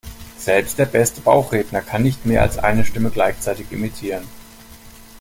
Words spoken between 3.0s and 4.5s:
gleichzeitig imitieren.